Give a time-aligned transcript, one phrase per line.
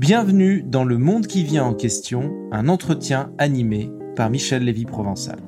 [0.00, 5.38] Bienvenue dans Le Monde qui vient en question, un entretien animé par Michel Lévy-Provençal.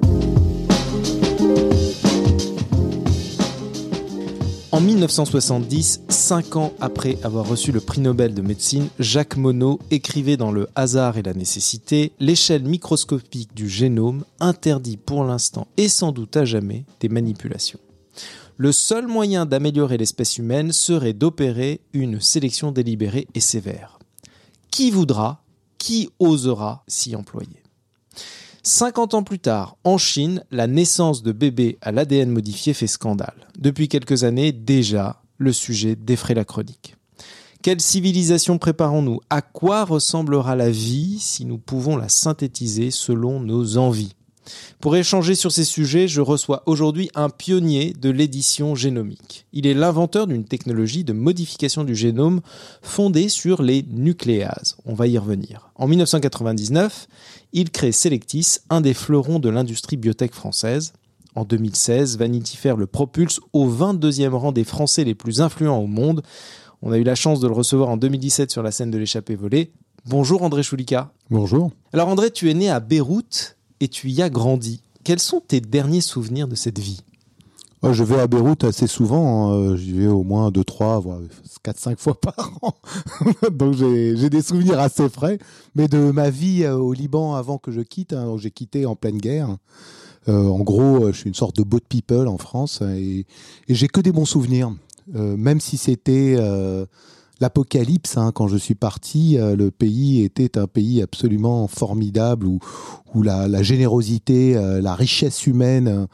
[4.71, 10.37] En 1970, cinq ans après avoir reçu le prix Nobel de médecine, Jacques Monod écrivait
[10.37, 16.13] dans Le hasard et la nécessité L'échelle microscopique du génome interdit pour l'instant et sans
[16.13, 17.81] doute à jamais des manipulations.
[18.59, 23.99] Le seul moyen d'améliorer l'espèce humaine serait d'opérer une sélection délibérée et sévère.
[24.73, 25.45] Qui voudra,
[25.77, 27.63] qui osera s'y employer
[28.63, 33.49] 50 ans plus tard, en Chine, la naissance de bébés à l'ADN modifié fait scandale.
[33.59, 36.97] Depuis quelques années, déjà, le sujet défraie la chronique.
[37.61, 39.21] Quelle civilisation préparons-nous?
[39.29, 44.15] À quoi ressemblera la vie si nous pouvons la synthétiser selon nos envies?
[44.81, 49.47] Pour échanger sur ces sujets, je reçois aujourd'hui un pionnier de l'édition génomique.
[49.53, 52.41] Il est l'inventeur d'une technologie de modification du génome
[52.83, 54.77] fondée sur les nucléases.
[54.85, 55.71] On va y revenir.
[55.77, 57.07] En 1999,
[57.53, 60.93] il crée Selectis, un des fleurons de l'industrie biotech française.
[61.35, 65.87] En 2016, Vanity Fair le propulse au 22e rang des Français les plus influents au
[65.87, 66.23] monde.
[66.83, 69.37] On a eu la chance de le recevoir en 2017 sur la scène de l'échappée
[69.37, 69.73] volée.
[70.05, 71.13] Bonjour André Choulika.
[71.31, 71.71] Bonjour.
[71.93, 74.81] Alors André, tu es né à Beyrouth et tu y as grandi.
[75.03, 77.01] Quels sont tes derniers souvenirs de cette vie?
[77.83, 79.51] Je vais à Beyrouth assez souvent.
[79.51, 79.77] Hein.
[79.77, 81.19] J'y vais au moins 2, 3, voire
[81.65, 82.75] 4, 5 fois par an.
[83.51, 85.41] Donc j'ai des souvenirs assez frais.
[85.75, 88.95] Mais de ma vie euh, au Liban avant que je quitte, hein, j'ai quitté en
[88.95, 89.57] pleine guerre.
[90.29, 93.27] Euh, en gros, je suis une sorte de boat people en France et,
[93.69, 94.73] j'ai que des bons souvenirs.
[95.17, 96.37] Euh, même si c'était
[97.43, 98.17] l'apocalypse.
[98.17, 102.61] Hein, quand je suis parti, euh, le pays était un pays absolument formidable où,
[103.23, 106.07] la, générosité, euh, la richesse humaine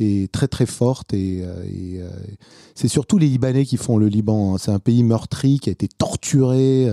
[0.00, 1.42] est très très forte et,
[2.74, 4.54] c'est surtout les Libanais qui font le Liban.
[4.54, 4.58] Hein.
[4.58, 6.88] C'est un pays meurtri qui a été torturé,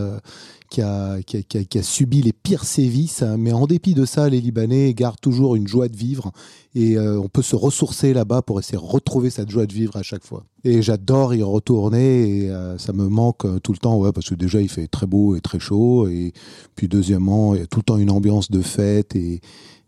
[0.72, 3.36] qui a, qui, a, qui, a, subi les pires sévices, hein.
[3.38, 6.32] mais en dépit de ça, les Libanais gardent toujours une joie de vivre
[6.74, 9.98] et euh, on peut se ressourcer là-bas pour essayer de retrouver cette joie de vivre
[9.98, 10.46] à chaque fois.
[10.64, 14.30] Et j'adore y retourner et euh, ça me manque euh, tout le temps, ouais, parce
[14.30, 16.32] que déjà il fait très beau et très chaud et
[16.76, 19.42] puis deuxièmement, il y a tout le temps une ambiance de fête et,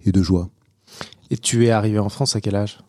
[0.06, 0.50] et de joie.
[1.32, 2.80] Et tu es arrivé en France à quel âge?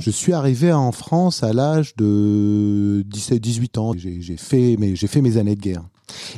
[0.00, 3.92] Je suis arrivé en France à l'âge de 17-18 ans.
[3.96, 5.82] J'ai fait, mes, fait mes années de guerre.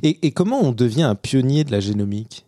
[0.03, 2.45] Et, comment on devient un pionnier de la génomique?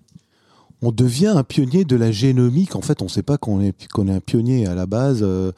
[0.82, 2.76] On devient un pionnier de la génomique.
[2.76, 5.20] En fait, on ne sait pas qu'on est, est un pionnier à la base.
[5.22, 5.52] Euh,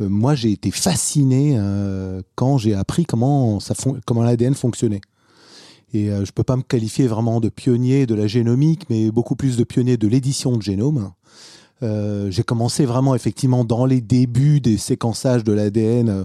[0.00, 3.58] euh, moi, j'ai été fasciné euh, quand j'ai appris comment,
[4.06, 5.00] comment l'ADN fonctionnait.
[5.94, 9.36] Et je ne peux pas me qualifier vraiment de pionnier de la génomique, mais beaucoup
[9.36, 11.12] plus de pionnier de l'édition de génome.
[11.82, 16.24] J'ai commencé vraiment effectivement dans les débuts des séquençages de l'ADN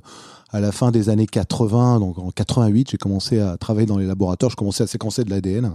[0.53, 4.05] à la fin des années 80, donc en 88, j'ai commencé à travailler dans les
[4.05, 5.73] laboratoires, je commençais à séquencer de l'ADN.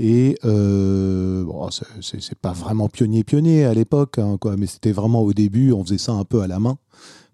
[0.00, 5.20] Et euh, bon, c'est pas vraiment pionnier pionnier à l'époque, hein, quoi, mais c'était vraiment
[5.20, 6.78] au début, on faisait ça un peu à la main,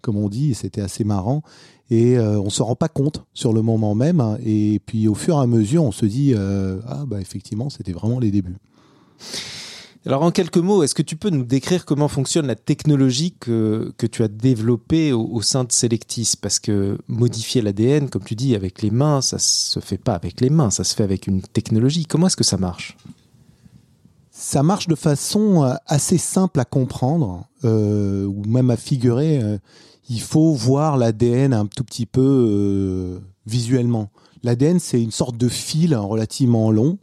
[0.01, 1.41] comme on dit, c'était assez marrant.
[1.89, 4.19] Et euh, on se rend pas compte sur le moment même.
[4.19, 7.69] Hein, et puis au fur et à mesure, on se dit euh, ah bah effectivement,
[7.69, 8.57] c'était vraiment les débuts.
[10.07, 13.93] Alors en quelques mots, est-ce que tu peux nous décrire comment fonctionne la technologie que,
[13.97, 16.35] que tu as développée au, sein de Selectis?
[16.41, 20.39] Parce que modifier l'ADN, comme tu dis, avec les mains, ça se fait pas avec
[20.39, 22.05] les mains, ça se fait avec une technologie.
[22.05, 22.95] Comment est-ce que ça marche?
[24.31, 29.43] Ça marche de façon euh, assez simple à comprendre, euh, ou même à figurer.
[29.43, 29.57] Euh,
[30.09, 34.09] il faut voir l'ADN un tout petit peu visuellement.
[34.41, 36.97] L'ADN, c'est une sorte de fil relativement long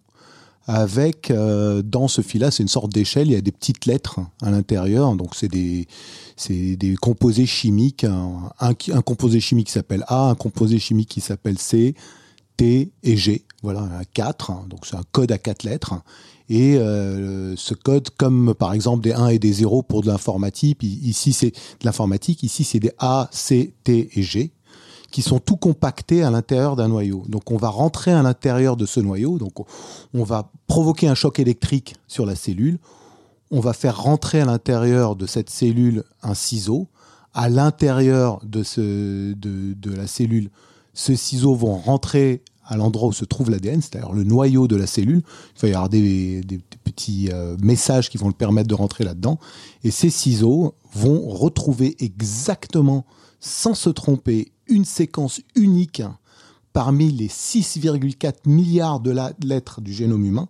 [0.66, 4.20] avec euh, dans ce fil-là, c'est une sorte d'échelle, il y a des petites lettres
[4.42, 5.86] à l'intérieur, donc c'est des
[6.48, 8.74] des composés chimiques, un,
[9.04, 11.94] composé chimique qui s'appelle A, un composé chimique qui s'appelle C,
[12.56, 13.44] T et G.
[13.62, 15.94] Voilà, un 4, donc c'est un code à quatre lettres.
[16.48, 20.82] Et euh, ce code, comme par exemple des 1 et des 0 pour de l'informatique,
[20.82, 24.53] ici c'est de l'informatique, ici c'est des A, C, T et G
[25.14, 27.22] qui sont tout compactés à l'intérieur d'un noyau.
[27.28, 29.64] Donc on va rentrer à l'intérieur de ce noyau, donc
[30.12, 32.80] on va provoquer un choc électrique sur la cellule,
[33.52, 36.88] on va faire rentrer à l'intérieur de cette cellule un ciseau,
[37.32, 38.64] à l'intérieur de,
[39.34, 40.50] de, la cellule,
[40.94, 44.88] ce ciseau vont rentrer à l'endroit où se trouve l'ADN, c'est-à-dire le noyau de la
[44.88, 45.22] cellule.
[45.54, 46.42] Il va y avoir des,
[46.82, 49.38] petits euh, messages qui vont le permettre de rentrer là-dedans.
[49.84, 53.06] Et ces ciseaux vont retrouver exactement,
[53.38, 56.02] sans se tromper, une séquence unique
[56.72, 59.14] parmi les 6,4 milliards de
[59.44, 60.48] lettres du génome humain,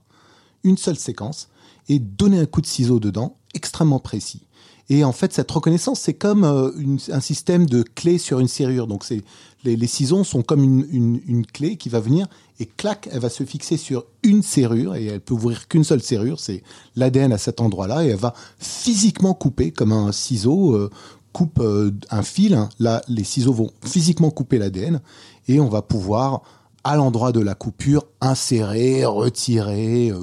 [0.63, 1.49] une seule séquence,
[1.89, 4.43] et donner un coup de ciseau dedans extrêmement précis.
[4.91, 6.71] Et en fait, cette reconnaissance, c'est comme euh,
[7.11, 8.87] un système de clés sur une serrure.
[8.87, 9.23] Donc, c'est
[9.65, 12.27] les, ciseaux sont comme une clé qui va venir
[12.61, 16.03] et clac, elle va se fixer sur une serrure et elle peut ouvrir qu'une seule
[16.03, 16.39] serrure.
[16.39, 16.63] C'est
[16.95, 20.91] l'ADN à cet endroit-là et elle va physiquement couper comme un ciseau euh,
[21.35, 22.55] coupe euh, un fil.
[22.55, 22.69] hein.
[22.79, 25.01] Là, les ciseaux vont physiquement couper l'ADN
[25.49, 26.43] et on va pouvoir
[26.85, 30.21] à l'endroit de la coupure, insérer, retirer, euh,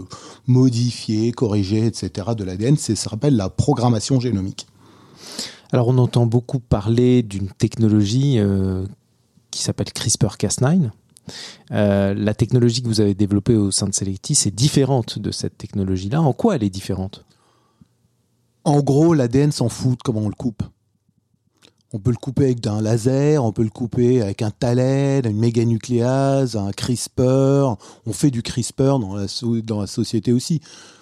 [0.47, 2.29] modifier, corriger, etc.
[2.37, 2.77] de l'ADN.
[2.77, 4.67] C'est ça s'appelle la programmation génomique.
[5.73, 8.85] Alors on entend beaucoup parler d'une technologie euh,
[9.51, 10.91] qui s'appelle CRISPR-Cas9.
[11.71, 15.57] Euh, la technologie que vous avez développée au sein de Selectis est différente de cette
[15.57, 16.21] technologie-là.
[16.21, 17.25] En quoi elle est différente?
[18.63, 20.63] En gros, l'ADN s'en fout de comment on le coupe.
[21.93, 25.37] On peut le couper avec un laser, on peut le couper avec un TALEN, une
[25.37, 27.75] méganucléase, un CRISPR.
[28.05, 29.25] On fait du CRISPR dans la,
[29.63, 30.61] dans la société aussi.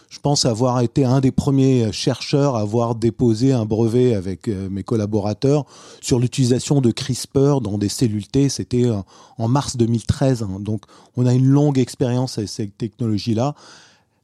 [0.09, 4.67] Je pense avoir été un des premiers chercheurs à avoir déposé un brevet avec euh,
[4.67, 5.65] mes collaborateurs
[6.01, 8.49] sur l'utilisation de CRISPR dans des cellules T.
[8.49, 8.97] C'était euh,
[9.37, 10.41] en mars 2013.
[10.41, 10.59] hein.
[10.59, 13.53] Donc, on a une longue expérience avec cette technologie-là.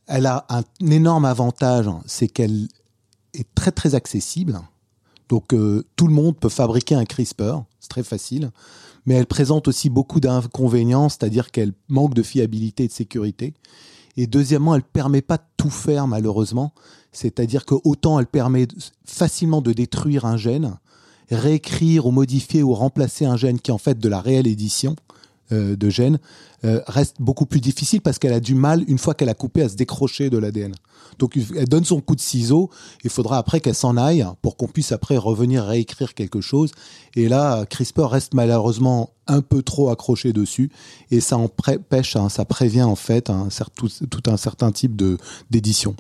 [0.08, 2.68] Elle a un énorme avantage, hein, c'est qu'elle
[3.36, 4.60] est très très accessible.
[5.30, 8.52] Donc euh, tout le monde peut fabriquer un CRISPR, c'est très facile.
[9.06, 13.54] Mais elle présente aussi beaucoup d'inconvénients, c'est-à-dire qu'elle manque de fiabilité et de sécurité.
[14.18, 16.74] Et deuxièmement, elle permet pas de tout faire malheureusement.
[17.12, 18.68] C'est-à-dire que autant elle permet
[19.06, 20.78] facilement de détruire un gène,
[21.30, 24.96] réécrire ou modifier ou remplacer un gène qui est en fait de la réelle édition
[25.52, 26.18] euh, de gènes,
[26.64, 29.62] euh, reste beaucoup plus difficile parce qu'elle a du mal, une fois qu'elle a coupé,
[29.62, 30.74] à se décrocher de l'ADN.
[31.20, 32.72] Donc elle donne son coup de ciseau,
[33.04, 36.72] il faudra après qu'elle s'en aille pour qu'on puisse après revenir réécrire quelque chose.
[37.16, 40.72] Et là, CRISPR reste malheureusement un peu trop accroché dessus
[41.12, 43.32] et ça empêche, hein, ça prévient en fait
[43.76, 45.00] tout, tout un certain type
[45.52, 45.96] d'édition.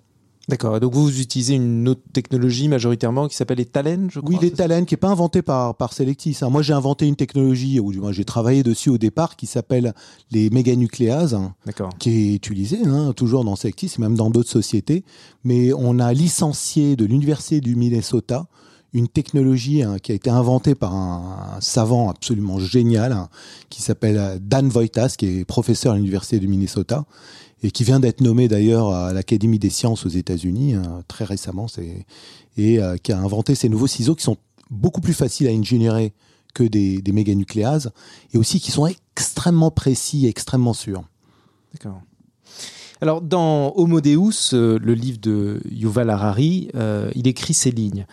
[0.47, 0.79] D'accord.
[0.79, 4.29] Donc vous utilisez une autre technologie majoritairement qui s'appelle les talents, je crois.
[4.29, 6.37] Oui, les talents qui n'est pas inventé par, par Selectis.
[6.41, 6.49] hein.
[6.49, 9.93] Moi, j'ai inventé une technologie, ou du moins j'ai travaillé dessus au départ, qui s'appelle
[10.31, 11.33] les méganucléases.
[11.33, 11.55] hein.
[11.97, 15.03] Qui est utilisé hein, toujours dans Selectis et même dans d'autres sociétés.
[15.43, 18.45] Mais on a licencié de l'Université du Minnesota
[18.93, 23.27] une technologie hein, qui a été inventée par un, un savant absolument génial hein,
[23.69, 27.03] qui s'appelle euh, Dan Voitas, qui est professeur à l'Université du Minnesota
[27.63, 31.67] et qui vient d'être nommé d'ailleurs à l'Académie des sciences aux États-Unis hein, très récemment,
[32.57, 34.37] et euh, qui a inventé ces nouveaux ciseaux qui sont
[34.69, 36.13] beaucoup plus faciles à ingénierer
[36.53, 37.91] que des, des méganucléases
[38.33, 41.03] et aussi qui sont extrêmement précis et extrêmement sûrs.
[41.73, 42.01] D'accord.
[43.01, 48.05] Alors, dans Homo Deus, euh, le livre de Yuval Harari, euh, il écrit ces lignes.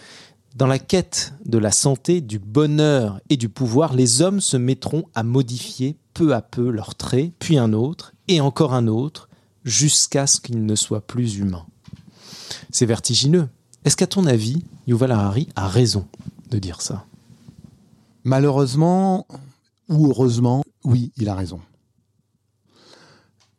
[0.56, 5.04] Dans la quête de la santé, du bonheur et du pouvoir, les hommes se mettront
[5.14, 9.28] à modifier peu à peu leurs traits, puis un autre, et encore un autre,
[9.64, 11.66] jusqu'à ce qu'ils ne soient plus humains.
[12.70, 13.48] C'est vertigineux.
[13.84, 16.06] Est-ce qu'à ton avis, Yuval Harari a raison
[16.50, 17.04] de dire ça?
[18.24, 19.26] Malheureusement
[19.88, 21.60] ou heureusement, oui, il a raison.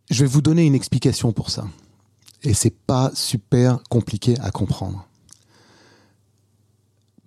[0.10, 1.68] Je vais vous donner une explication pour ça.
[2.44, 5.08] Et c'est pas super compliqué à comprendre.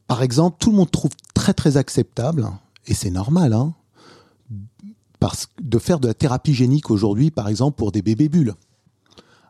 [0.07, 2.49] Par exemple, tout le monde trouve très très acceptable,
[2.87, 3.75] et c'est normal, hein,
[5.61, 8.55] de faire de la thérapie génique aujourd'hui, par exemple, pour des bébés bulles.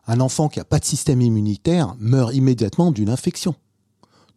[0.07, 3.55] Un enfant qui n'a pas de système immunitaire meurt immédiatement d'une infection.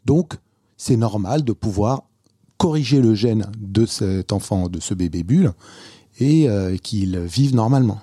[0.05, 0.34] Donc,
[0.76, 2.02] c'est normal de pouvoir
[2.56, 5.52] corriger le gène de cet enfant, de ce bébé bulle,
[6.19, 8.00] et euh, qu'il vive normalement.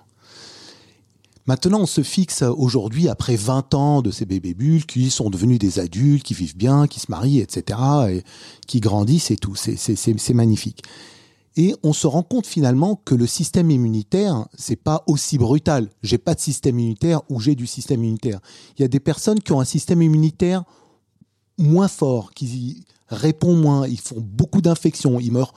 [1.48, 5.60] Maintenant, on se fixe aujourd'hui, après 20 ans de ces bébés bulles, qui sont devenus
[5.60, 8.24] des adultes, qui vivent bien, qui se marient, etc., et
[8.68, 9.56] qui grandissent et tout.
[9.56, 10.84] C'est- magnifique.
[11.58, 15.90] Et on se rend compte finalement que le système immunitaire, c'est pas aussi brutal.
[16.04, 18.40] J'ai pas de système immunitaire ou j'ai du système immunitaire.
[18.78, 20.64] Il y a des personnes qui ont un système immunitaire
[21.58, 25.54] moins fort, qui répondent moins, ils font beaucoup d'infections, ils meurent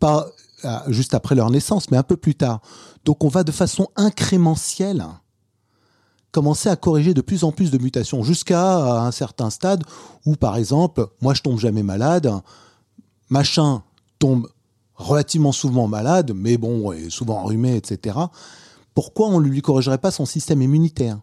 [0.00, 0.30] pas
[0.64, 2.62] euh, juste après leur naissance, mais un peu plus tard.
[3.04, 5.04] Donc on va de façon incrémentielle
[6.30, 9.82] commencer à corriger de plus en plus de mutations jusqu'à un certain stade
[10.24, 12.32] où, par exemple, moi je tombe jamais malade,
[13.28, 13.82] machin
[14.18, 14.48] tombe
[14.98, 18.18] relativement souvent malade, mais bon, est souvent enrhumé, etc.
[18.94, 21.20] Pourquoi on ne lui corrigerait pas son système immunitaire?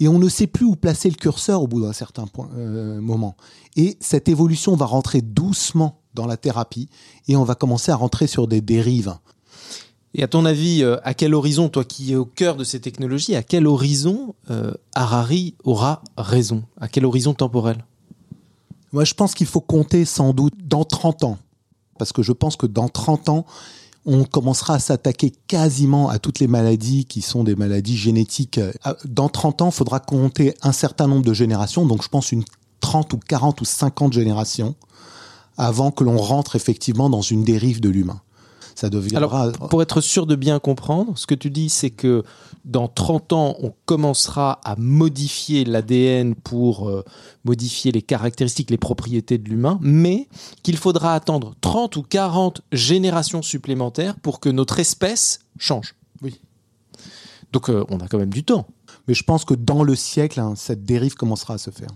[0.00, 3.00] Et on ne sait plus où placer le curseur au bout d'un certain point, euh,
[3.00, 3.36] moment.
[3.76, 6.88] Et cette évolution va rentrer doucement dans la thérapie
[7.28, 9.14] et on va commencer à rentrer sur des dérives.
[10.14, 12.80] Et à ton avis, euh, à quel horizon, toi qui es au cœur de ces
[12.80, 16.64] technologies, à quel horizon euh, Harari aura raison?
[16.80, 17.84] À quel horizon temporel?
[18.92, 21.38] Moi, je pense qu'il faut compter sans doute dans 30 ans.
[22.00, 23.44] Parce que je pense que dans 30 ans,
[24.06, 28.58] on commencera à s'attaquer quasiment à toutes les maladies qui sont des maladies génétiques.
[29.04, 32.42] Dans 30 ans, il faudra compter un certain nombre de générations, donc je pense une
[32.80, 34.74] 30 ou 40 ou 50 générations
[35.58, 38.22] avant que l'on rentre effectivement dans une dérive de l'humain.
[38.80, 39.42] Ça deviendra...
[39.42, 42.24] Alors, pour être sûr de bien comprendre, ce que tu dis, c'est que
[42.64, 47.04] dans 30 ans, on commencera à modifier l'ADN pour euh,
[47.44, 50.28] modifier les caractéristiques, les propriétés de l'humain, mais
[50.62, 55.94] qu'il faudra attendre 30 ou 40 générations supplémentaires pour que notre espèce change.
[56.22, 56.40] Oui.
[57.52, 58.66] Donc, euh, on a quand même du temps.
[59.08, 61.90] Mais je pense que dans le siècle, hein, cette dérive commencera à se faire.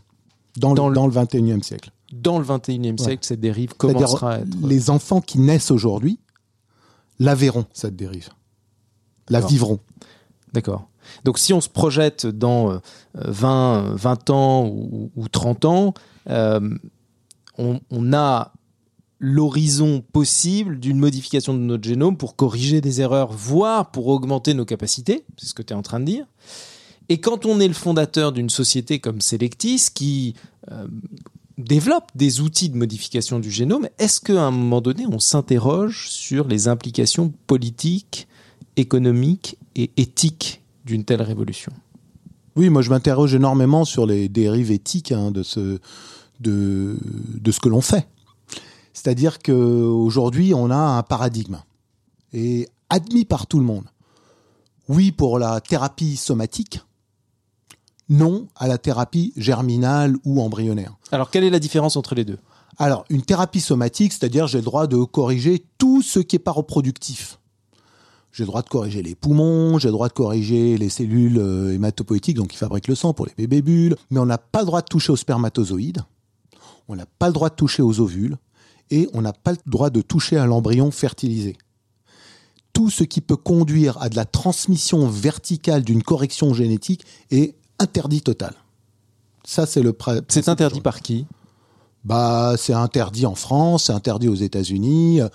[0.59, 1.93] Dans, Dans le, dans le 21e siècle.
[2.13, 4.49] Dans le 21e siècle, cette dérive commencera à être...
[4.63, 6.19] les enfants qui naissent aujourd'hui
[7.19, 8.31] la verront, cette dérive.
[9.29, 9.51] La D'accord.
[9.51, 9.81] vivront.
[10.53, 10.89] D'accord.
[11.25, 12.79] Donc si on se projette dans euh,
[13.15, 15.95] 20, 20 ans ou, ou 30 ans,
[16.31, 16.61] euh,
[17.59, 18.53] on, on a
[19.19, 24.65] l'horizon possible d'une modification de notre génome pour corriger des erreurs, voire pour augmenter nos
[24.65, 26.27] capacités, c'est ce que tu es en train de dire.
[27.09, 30.35] Et quand on est le fondateur d'une société comme Selectis qui
[30.71, 30.87] euh,
[31.59, 36.49] développe des outils de modification du génome, est-ce qu'à un moment donné, on s'interroge sur
[36.49, 38.27] les implications politiques,
[38.77, 41.73] économiques et éthiques d'une telle révolution?
[42.57, 45.79] Oui, moi je m'interroge énormément sur les dérives éthiques hein, de, ce,
[46.41, 46.97] de,
[47.35, 48.07] de ce que l'on fait.
[48.93, 51.59] C'est-à-dire qu'aujourd'hui, on a un paradigme,
[52.33, 53.87] et admis par tout le monde.
[54.89, 56.81] Oui pour la thérapie somatique,
[58.15, 60.97] non à la thérapie germinale ou embryonnaire.
[61.13, 62.39] Alors, quelle est la différence entre les deux?
[62.79, 66.53] Alors, une thérapie somatique, c'est-à-dire j'ai le droit de corriger tout ce qui n'est pas
[66.53, 67.39] reproductif.
[68.33, 71.73] J'ai le droit de corriger les poumons, j'ai le droit de corriger les cellules euh,
[71.73, 74.67] hématopoïétiques, donc qui fabriquent le sang pour les bébés bulles, mais on n'a pas le
[74.67, 76.03] droit de toucher aux spermatozoïdes,
[76.89, 78.37] on n'a pas le droit de toucher aux ovules,
[78.91, 81.57] et on n'a pas le droit de toucher à l'embryon fertilisé.
[82.73, 88.23] Tout ce qui peut conduire à de la transmission verticale d'une correction génétique est interdit
[88.23, 88.55] total.
[89.45, 89.97] Ça, c'est le
[90.29, 91.27] C'est interdit par qui?
[92.05, 95.21] Bah, c'est interdit en France, c'est interdit aux États-Unis.
[95.21, 95.29] Euh,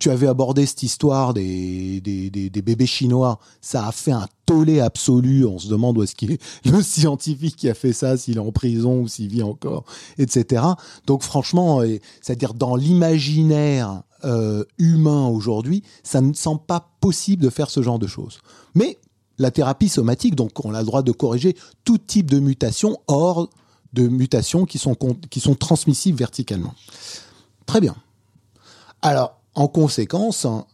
[0.00, 3.38] Tu avais abordé cette histoire des, des, des- des bébés chinois.
[3.60, 5.44] Ça a fait un tollé absolu.
[5.44, 6.42] On se demande où est-ce qu'il est.
[6.64, 9.84] Le scientifique qui a fait ça, s'il est en prison ou s'il vit encore,
[10.16, 10.62] etc.
[11.06, 17.50] Donc, franchement, euh, c'est-à-dire dans l'imaginaire euh, humain aujourd'hui, ça ne semble pas possible de
[17.50, 18.38] faire ce genre de choses.
[18.74, 18.96] Mais
[19.38, 23.50] la thérapie somatique, donc on a le droit de corriger tout type de mutation hors
[23.92, 24.96] de mutations qui sont,
[25.54, 26.74] transmissibles verticalement.
[27.66, 27.94] Très bien.
[29.02, 30.66] Alors, en conséquence, hein,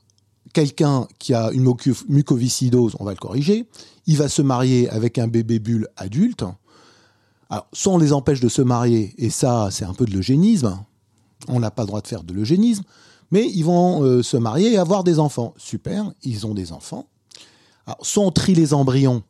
[0.53, 3.69] quelqu'un qui a une muco- mucoviscidose, on va le corriger.
[4.07, 6.45] Il va se marier avec un bébé bulle adulte.
[7.51, 10.79] Alors, soit on les empêche de se marier, et ça, c'est un peu de l'eugénisme.
[11.49, 12.85] On n'a pas le droit de faire de l'eugénisme.
[13.31, 15.55] Mais ils vont euh, se marier et avoir des enfants.
[15.57, 17.07] Super, ils ont des enfants.
[17.87, 19.23] Alors, soit on trie les embryons,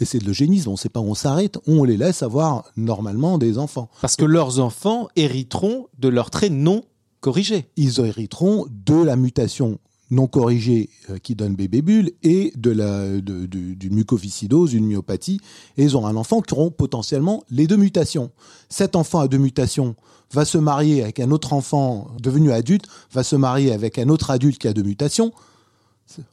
[0.00, 2.22] et c'est de l'eugénisme, on ne sait pas où on s'arrête, ou on les laisse
[2.22, 3.88] avoir normalement des enfants.
[4.00, 6.84] Parce que leurs enfants hériteront de leurs traits non
[7.20, 7.66] corrigés.
[7.76, 9.78] Ils hériteront de la mutation
[10.10, 14.86] non corrigée euh, qui donne bébé bulle et de la de- de- d'une mucoviscidose, une
[14.86, 15.40] myopathie,
[15.76, 18.30] et ils auront un enfant qui auront potentiellement les deux mutations.
[18.70, 19.96] Cet enfant à deux mutations
[20.32, 24.30] va se marier avec un autre enfant devenu adulte, va se marier avec un autre
[24.30, 25.32] adulte qui a deux mutations,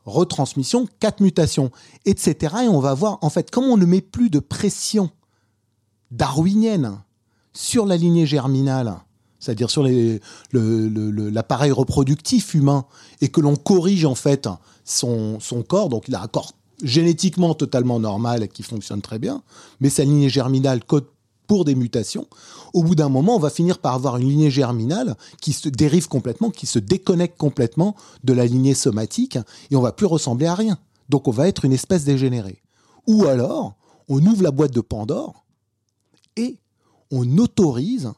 [0.05, 1.71] retransmission, quatre mutations,
[2.05, 2.55] etc.
[2.63, 5.09] Et on va voir, en fait, comme on ne met plus de pression
[6.11, 6.99] darwinienne
[7.53, 8.97] sur la lignée germinale,
[9.39, 9.87] c'est-à-dire sur
[10.53, 12.85] l'appareil reproductif humain,
[13.21, 14.47] et que l'on corrige en fait
[14.83, 16.53] son, son corps, donc il a un corps
[16.83, 19.43] génétiquement totalement normal et qui fonctionne très bien,
[19.79, 21.05] mais sa lignée germinale code
[21.47, 22.27] pour des mutations,
[22.73, 26.07] au bout d'un moment, on va finir par avoir une lignée germinale qui se dérive
[26.07, 29.37] complètement, qui se déconnecte complètement de la lignée somatique,
[29.71, 30.77] et on va plus ressembler à rien.
[31.09, 32.61] Donc on va être une espèce dégénérée.
[33.07, 33.75] Ou alors,
[34.09, 35.45] on ouvre la boîte de Pandore
[36.35, 36.57] et
[37.11, 38.11] on autorise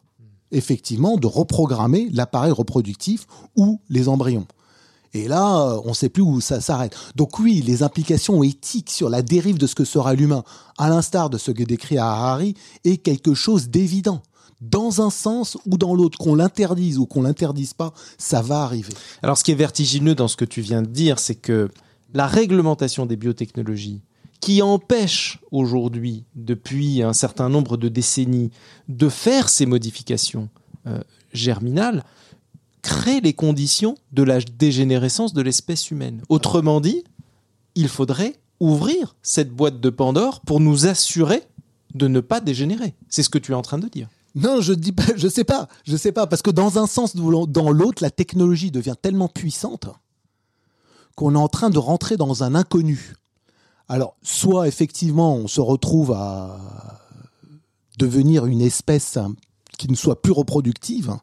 [0.52, 4.48] effectivement de reprogrammer l'appareil reproductif ou les embryons.
[5.18, 6.96] Et là, euh, on ne sait plus où ça s'arrête.
[7.16, 10.44] Donc oui, les implications éthiques sur la dérive de ce que sera l'humain,
[10.78, 14.22] à l'instar de ce que décrit Harari, est quelque chose d'évident.
[14.62, 18.94] Dans un sens ou dans l'autre, qu'on l'interdise ou qu'on l'interdise pas, ça va arriver.
[19.22, 21.70] Alors, ce qui est vertigineux dans ce que tu viens de dire, c'est que
[22.14, 24.02] la réglementation des biotechnologies,
[24.40, 28.52] qui empêche aujourd'hui, depuis un certain nombre de décennies,
[28.88, 30.50] de faire ces modifications
[30.86, 31.02] euh,
[31.34, 32.04] germinales,
[32.88, 36.22] crée les conditions de la dégénérescence de l'espèce humaine.
[36.30, 37.04] Autrement dit,
[37.76, 41.44] il faudrait ouvrir cette boîte de Pandore pour nous assurer
[41.96, 42.96] de ne pas dégénérer.
[43.10, 44.08] C'est ce que tu es en train de dire.
[44.36, 47.14] Non, je dis pas, je sais pas, je sais pas, parce que dans un sens
[47.16, 49.90] ou dans l'autre, la technologie devient tellement puissante
[51.16, 53.16] qu'on est en train de rentrer dans un inconnu.
[53.90, 57.02] Alors, soit effectivement, on se retrouve à
[57.98, 59.18] devenir une espèce
[59.78, 61.18] qui ne soit plus reproductive,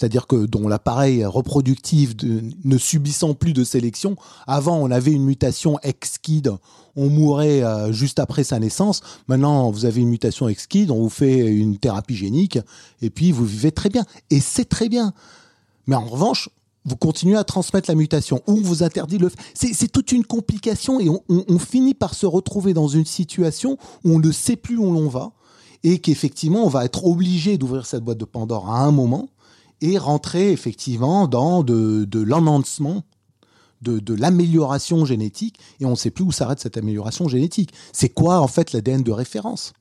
[0.00, 4.16] c'est-à-dire que dont l'appareil reproductif ne subissant plus de sélection.
[4.46, 6.50] Avant, on avait une mutation ex-kid,
[6.96, 9.02] on mourait euh, juste après sa naissance.
[9.28, 12.58] Maintenant, vous avez une mutation ex-kid, on vous fait une thérapie génique,
[13.02, 14.06] et puis vous vivez très bien.
[14.30, 15.12] Et c'est très bien.
[15.86, 16.48] Mais en revanche,
[16.86, 19.30] vous continuez à transmettre la mutation ou on vous interdit le.
[19.52, 24.18] C'est toute une complication et on, finit par se retrouver dans une situation où on
[24.18, 25.32] ne sait plus où l'on va
[25.84, 29.28] et qu'effectivement on va être obligé d'ouvrir cette boîte de Pandore à un moment
[29.80, 33.02] et rentrer effectivement dans de, de l'enhancement,
[33.82, 37.72] de, de l'amélioration génétique, et on ne sait plus où s'arrête cette amélioration génétique.
[37.92, 39.72] C'est quoi en fait l'ADN de référence?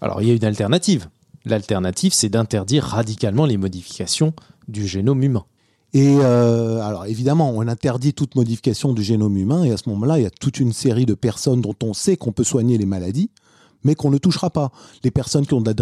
[0.00, 1.08] Alors il y a une alternative.
[1.44, 4.32] L'alternative, c'est d'interdire radicalement les modifications
[4.66, 5.44] du génome humain.
[5.92, 10.18] Et euh, alors évidemment, on interdit toute modification du génome humain, et à ce moment-là,
[10.18, 12.86] il y a toute une série de personnes dont on sait qu'on peut soigner les
[12.86, 13.30] maladies,
[13.84, 14.72] mais qu'on ne touchera pas.
[15.04, 15.72] Les personnes qui ont de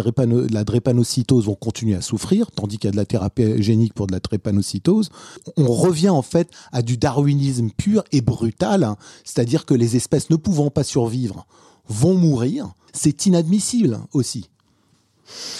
[0.53, 4.07] la, drépanocytose vont continuer à souffrir, tandis qu'il y a de la thérapie génique pour
[4.07, 5.09] de la drépanocytose.
[5.57, 8.97] On revient en fait à du darwinisme pur et brutal, hein.
[9.23, 11.45] c'est-à-dire que les espèces ne pouvant pas survivre
[11.87, 12.73] vont mourir.
[12.93, 14.49] C'est inadmissible aussi.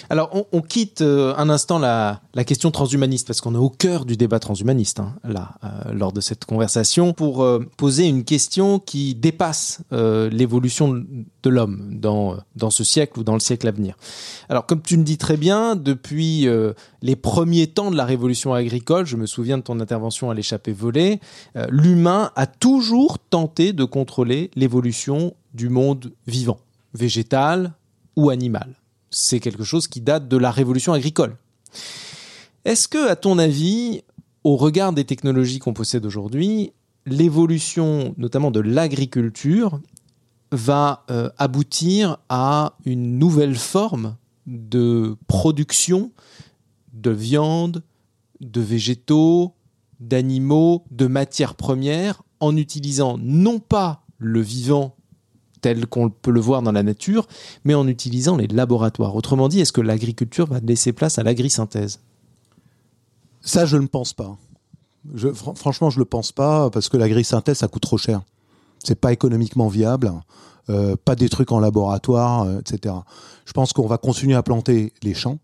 [0.09, 4.17] Alors, on, quitte euh, un instant la, question transhumaniste, parce qu'on est au cœur du
[4.17, 9.15] débat transhumaniste, hein, là, euh, lors de cette conversation, pour euh, poser une question qui
[9.15, 11.03] dépasse l'évolution
[11.43, 13.95] de l'homme dans, dans ce siècle ou dans le siècle à venir.
[14.49, 16.47] Alors, comme tu le dis très bien, depuis
[17.01, 20.73] les premiers temps de la révolution agricole, je me souviens de ton intervention à l'échappée
[20.73, 21.19] volée,
[21.69, 26.59] l'humain a toujours tenté de contrôler l'évolution du monde vivant,
[26.93, 27.73] végétal
[28.15, 28.75] ou animal
[29.15, 31.37] c'est quelque chose qui date de la révolution agricole.
[32.65, 34.03] Est-ce que, à ton avis,
[34.43, 36.73] au regard des technologies qu'on possède aujourd'hui,
[37.05, 39.79] l'évolution notamment de l'agriculture
[40.51, 44.17] va euh, aboutir à une nouvelle forme
[44.47, 46.11] de production
[46.91, 47.83] de viande,
[48.41, 49.53] de végétaux,
[50.01, 54.97] d'animaux, de matières premières, en utilisant non pas le vivant
[55.65, 57.25] tel qu'on peut le voir dans la nature,
[57.63, 59.15] mais en utilisant les laboratoires.
[59.15, 62.01] Autrement dit, est-ce que l'agriculture va laisser place à l'agrisynthèse?
[63.41, 64.37] Ça, je ne pense pas.
[65.55, 68.21] franchement, je ne le pense pas parce que l'agrisynthèse, ça coûte trop cher.
[68.77, 70.13] C'est pas économiquement viable.
[70.69, 72.93] Euh, pas des trucs en laboratoire, euh, etc.
[73.45, 75.39] Je pense qu'on va continuer à planter les champs,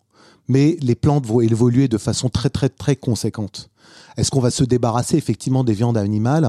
[0.47, 3.71] mais les plantes vont évoluer de façon très très très conséquente.
[4.17, 6.47] Est-ce qu'on va se débarrasser effectivement des viandes animales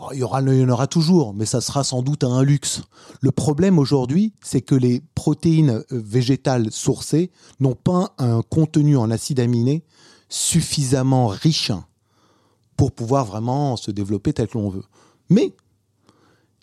[0.00, 2.82] Oh, il, y en aura toujours, mais ça sera sans doute un luxe.
[3.20, 9.10] Le problème aujourd'hui, c'est que les protéines euh, végétales sourcées n'ont pas un contenu en
[9.10, 9.82] acides aminés
[10.28, 11.72] suffisamment riche
[12.76, 14.84] pour pouvoir vraiment se développer tel que l'on veut.
[15.30, 15.52] Mais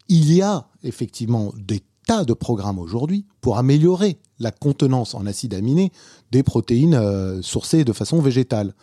[0.08, 5.56] il y a effectivement des tas de programmes aujourd'hui pour améliorer la contenance en acides
[5.56, 5.92] aminés
[6.32, 8.74] des protéines euh, sourcées de façon végétale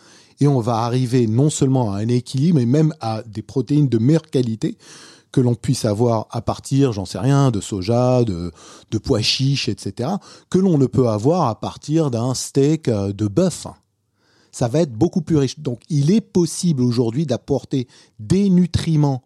[0.42, 3.98] et on va arriver non seulement à un équilibre, mais même à des protéines de
[3.98, 4.76] meilleure qualité
[5.30, 8.52] que l'on puisse avoir à partir, j'en sais rien, de soja, de,
[9.04, 10.10] pois chiches, etc.,
[10.50, 13.68] que l'on ne peut avoir à partir d'un steak euh, de bœuf.
[14.50, 15.60] Ça va être beaucoup plus riche.
[15.60, 17.86] Donc il est possible aujourd'hui d'apporter
[18.18, 19.22] des nutriments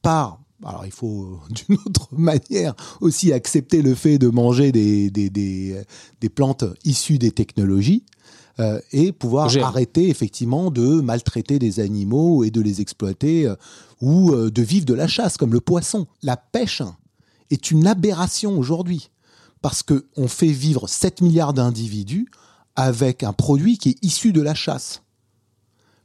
[0.00, 0.40] par...
[0.64, 6.28] Alors il faut d'une autre manière aussi accepter le fait de manger des, des, des
[6.30, 8.02] plantes issues des technologies,
[8.60, 13.56] euh, et pouvoir arrêter effectivement de maltraiter des animaux et de les exploiter euh,
[14.00, 16.06] ou euh, de vivre de la chasse comme le poisson.
[16.22, 16.82] La pêche
[17.50, 19.10] est une aberration aujourd'hui
[19.60, 22.30] parce qu'on fait vivre 7 milliards d'individus
[22.76, 25.02] avec un produit qui est issu de la chasse.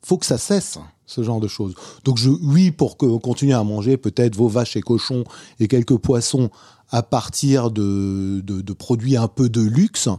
[0.02, 1.74] Faut que ça cesse ce genre de choses.
[2.06, 5.24] Donc je, oui, pour qu'on continue à manger peut-être vos vaches et cochons
[5.60, 6.50] et quelques poissons
[6.92, 10.10] à partir de, de, produits un peu de luxe,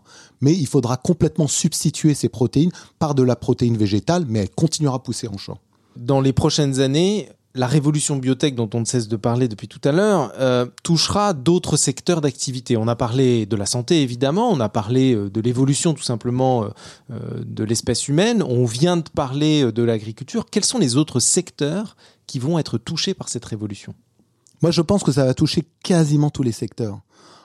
[0.41, 4.97] mais il faudra complètement substituer ces protéines par de la protéine végétale, mais elle continuera
[4.97, 5.59] à pousser en champ.
[5.97, 9.81] Dans les prochaines années, la révolution biotech dont on ne cesse de parler depuis tout
[9.85, 12.77] à l'heure euh, touchera d'autres secteurs d'activité.
[12.77, 16.65] On a parlé de la santé évidemment, on a parlé euh, de l'évolution tout simplement
[17.11, 20.47] euh, de l'espèce humaine, on vient de parler de l'agriculture.
[20.51, 23.95] Quels sont les autres secteurs qui vont être touchés par cette révolution?
[24.63, 27.01] Moi, je pense que ça va toucher quasiment tous les secteurs.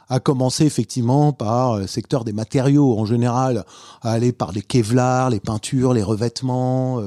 [0.09, 3.65] À commencer effectivement par le secteur des matériaux en général,
[4.01, 7.01] à aller par les kevlar, les peintures, les revêtements,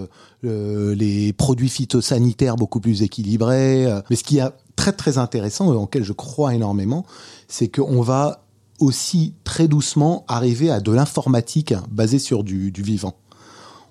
[0.44, 3.86] euh, les produits phytosanitaires beaucoup plus équilibrés.
[3.86, 4.00] Euh.
[4.10, 7.04] Mais ce qui est très très intéressant et en lequel je crois énormément,
[7.48, 8.44] c'est qu'on va
[8.78, 13.14] aussi très doucement arriver à de l'informatique basée sur du, du vivant.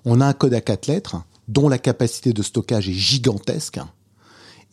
[0.06, 1.16] On a un code à quatre lettres
[1.48, 3.80] dont la capacité de stockage est gigantesque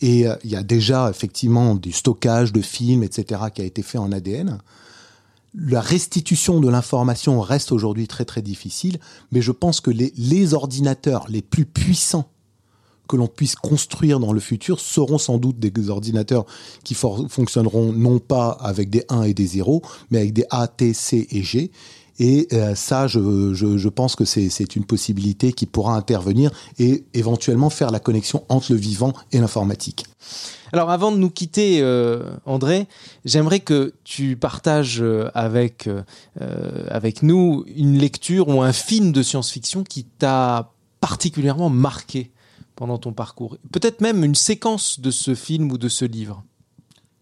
[0.02, 3.82] et euh, il y a déjà effectivement du stockage de films, etc., qui a été
[3.82, 4.60] fait en ADN.
[5.54, 9.00] la restitution de l'information reste aujourd'hui très très difficile,
[9.32, 12.30] mais je pense que les, les ordinateurs les plus puissants
[13.08, 16.46] que l'on puisse construire dans le futur seront sans doute des ordinateurs
[16.84, 19.82] qui fonctionneront non pas avec des 1 et des 0,
[20.12, 21.72] mais avec des A, T, C et G.
[22.20, 27.92] Et euh, ça, je, pense que c'est une possibilité qui pourra intervenir et éventuellement faire
[27.92, 30.06] la connexion entre le vivant et l'informatique.
[30.72, 32.88] Alors avant de nous quitter, euh, André,
[33.24, 35.90] j'aimerais que tu partages euh, avec,
[36.90, 42.32] avec nous une lecture ou un film de science-fiction qui t'a particulièrement marqué
[42.76, 43.58] pendant ton parcours.
[43.72, 46.44] Peut-être même une séquence de ce film ou de ce livre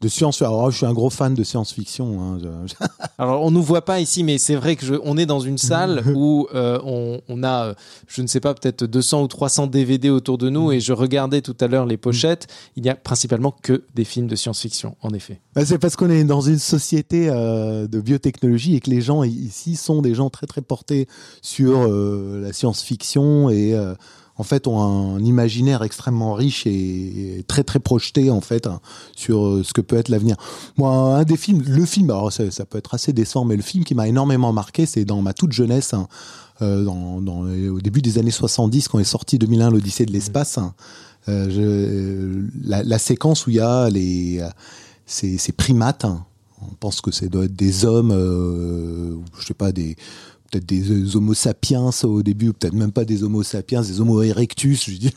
[0.03, 0.41] de science.
[0.41, 2.21] Alors, je suis un gros fan de science-fiction.
[2.21, 2.65] Hein,
[3.17, 5.57] Alors, on nous voit pas ici, mais c'est vrai que je, on est dans une
[5.57, 7.73] salle où euh, on, on, a,
[8.07, 11.41] je ne sais pas, peut-être 200 ou 300 DVD autour de nous, et je regardais
[11.41, 12.47] tout à l'heure les pochettes.
[12.75, 15.39] Il n'y a principalement que des films de science-fiction, en effet.
[15.55, 19.23] Bah, c'est parce qu'on est dans une société euh, de biotechnologie et que les gens
[19.23, 21.07] ici sont des gens très très portés
[21.41, 23.73] sur euh, la science-fiction et
[24.37, 28.79] en fait ont un, imaginaire extrêmement riche et, très très projeté en fait hein,
[29.15, 30.35] sur euh, ce que peut être l'avenir.
[30.77, 33.83] Moi, un des films, le film, alors ça, peut être assez décevant, mais le film
[33.83, 36.07] qui m'a énormément marqué, c'est dans ma toute jeunesse, hein,
[36.61, 40.57] euh, dans, dans, au début des années 70, quand est sorti 2001, l'Odyssée de l'espace.
[40.57, 40.73] Hein,
[41.29, 44.41] euh, la, la, séquence où il y a les
[45.05, 46.05] ces, primates.
[46.05, 49.95] on pense que c'est doit être des hommes, euh, je sais pas des
[50.53, 54.85] peut-être des Homo sapiens au début, peut-être même pas des Homo sapiens, des Homo erectus,
[54.85, 55.13] je dirais,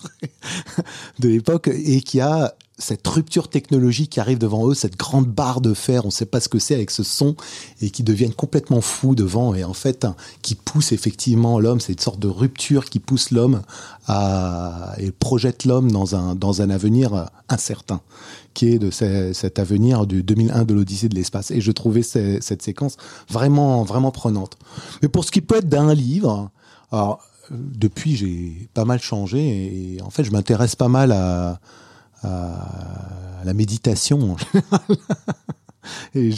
[1.18, 5.60] de l'époque, et qui a cette rupture technologique qui arrive devant eux, cette grande barre
[5.60, 7.36] de fer, on ne sait pas ce que c'est avec ce son,
[7.80, 10.06] et qui deviennent complètement fous devant, et en fait,
[10.42, 13.62] qui pousse effectivement l'homme, c'est une sorte de rupture qui pousse l'homme
[14.06, 18.00] à, et projette l'homme dans un, dans un avenir incertain,
[18.64, 21.50] de cet avenir du 2001 de l'Odyssée de l'espace.
[21.50, 22.96] Et je trouvais cette séquence
[23.28, 24.56] vraiment, vraiment prenante.
[25.02, 26.50] Mais pour ce qui peut être d'un livre,
[26.90, 31.60] alors, depuis, j'ai pas mal changé, et en fait, je m'intéresse pas mal à,
[32.22, 34.36] à la méditation.
[36.14, 36.30] et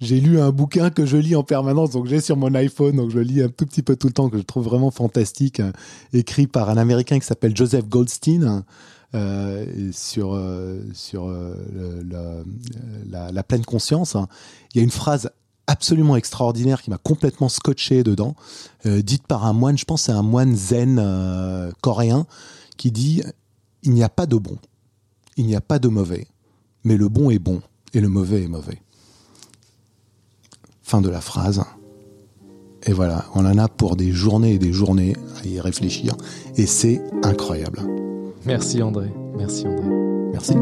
[0.00, 3.10] j'ai lu un bouquin que je lis en permanence, donc j'ai sur mon iPhone, donc
[3.10, 5.72] je lis un tout petit peu tout le temps, que je trouve vraiment fantastique, euh,
[6.12, 8.64] écrit par un Américain qui s'appelle Joseph Goldstein.
[9.14, 11.32] Euh, sur euh, sur
[13.10, 14.16] la, pleine conscience.
[14.74, 15.30] Il y a une phrase
[15.66, 18.34] absolument extraordinaire qui m'a complètement scotché dedans,
[18.84, 22.26] dite par un moine, je pense c'est un moine zen coréen,
[22.76, 23.22] qui dit
[23.82, 24.56] il n'y a pas de bon,
[25.36, 26.26] il n'y a pas de mauvais,
[26.84, 27.62] mais le bon est bon
[27.94, 28.82] et le mauvais est mauvais.
[30.82, 31.62] Fin de la phrase.
[32.84, 36.16] Et voilà, on en a pour des journées et des journées à y réfléchir.
[36.56, 38.07] Et c'est incroyable.
[38.46, 39.08] Merci André.
[39.36, 39.88] Merci André.
[40.32, 40.54] Merci.